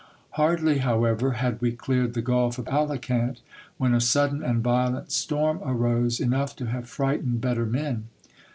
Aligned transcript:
Hardly, 0.31 0.79
however, 0.79 1.33
had 1.33 1.61
we 1.61 1.73
cleared 1.73 2.15
the 2.15 2.23
gulf 2.23 2.57
of 2.57 2.65
Alicant, 2.65 3.41
when 3.77 3.93
a 3.93 4.01
sudden 4.01 4.41
and 4.41 4.63
violent 4.63 5.11
storm 5.11 5.59
arose, 5.63 6.19
enough 6.19 6.55
to 6.55 6.65
have 6.65 6.89
frightened 6.89 7.39
better 7.39 7.67
men. 7.67 8.05